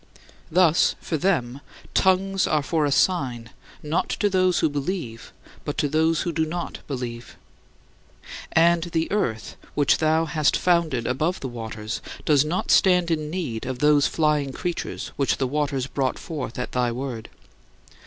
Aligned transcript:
Thus, 0.49 0.95
for 0.99 1.15
them, 1.15 1.61
"tongues 1.93 2.47
are 2.47 2.63
for 2.63 2.85
a 2.87 2.91
sign, 2.91 3.51
not 3.83 4.09
to 4.09 4.31
those 4.31 4.57
who 4.57 4.67
believe 4.67 5.31
but 5.63 5.77
to 5.77 5.87
those 5.87 6.23
who 6.23 6.31
do 6.31 6.43
not 6.43 6.79
believe." 6.87 7.37
And 8.53 8.85
the 8.85 9.11
earth 9.11 9.57
which 9.75 9.99
thou 9.99 10.25
hast 10.25 10.57
founded 10.57 11.05
above 11.05 11.39
the 11.41 11.47
waters 11.47 12.01
does 12.25 12.43
not 12.43 12.71
stand 12.71 13.11
in 13.11 13.29
need 13.29 13.67
of 13.67 13.77
those 13.77 14.07
flying 14.07 14.53
creatures 14.53 15.09
which 15.17 15.37
the 15.37 15.45
waters 15.45 15.85
brought 15.85 16.17
forth 16.17 16.57
at 16.57 16.71
thy 16.71 16.91
word. 16.91 17.29